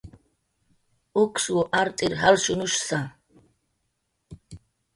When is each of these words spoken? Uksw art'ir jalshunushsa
Uksw 1.21 1.57
art'ir 1.79 2.13
jalshunushsa 2.21 2.99